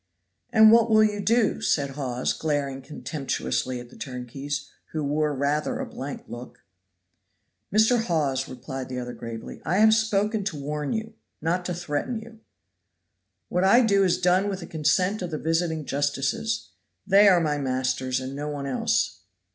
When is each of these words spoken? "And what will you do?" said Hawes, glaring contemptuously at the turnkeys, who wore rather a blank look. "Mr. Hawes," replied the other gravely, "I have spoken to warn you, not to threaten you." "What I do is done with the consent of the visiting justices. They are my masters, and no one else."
"And 0.51 0.71
what 0.71 0.89
will 0.89 1.03
you 1.03 1.19
do?" 1.19 1.61
said 1.61 1.91
Hawes, 1.91 2.33
glaring 2.33 2.81
contemptuously 2.81 3.79
at 3.79 3.91
the 3.91 3.95
turnkeys, 3.95 4.67
who 4.93 5.03
wore 5.03 5.31
rather 5.35 5.77
a 5.77 5.85
blank 5.85 6.23
look. 6.27 6.63
"Mr. 7.71 8.01
Hawes," 8.05 8.49
replied 8.49 8.89
the 8.89 8.97
other 8.97 9.13
gravely, 9.13 9.61
"I 9.63 9.77
have 9.77 9.93
spoken 9.93 10.43
to 10.45 10.57
warn 10.59 10.91
you, 10.91 11.13
not 11.39 11.65
to 11.65 11.75
threaten 11.75 12.19
you." 12.19 12.39
"What 13.47 13.63
I 13.63 13.81
do 13.83 14.03
is 14.03 14.19
done 14.19 14.49
with 14.49 14.61
the 14.61 14.65
consent 14.65 15.21
of 15.21 15.29
the 15.29 15.37
visiting 15.37 15.85
justices. 15.85 16.69
They 17.05 17.27
are 17.27 17.39
my 17.39 17.59
masters, 17.59 18.19
and 18.19 18.35
no 18.35 18.47
one 18.47 18.65
else." 18.65 19.19